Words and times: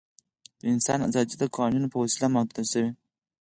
د 0.61 0.61
انسان 0.73 0.99
آزادي 1.07 1.35
د 1.39 1.43
قوانینو 1.55 1.91
په 1.93 1.97
وسیله 2.03 2.27
محدوده 2.35 2.63
شوې. 2.71 2.89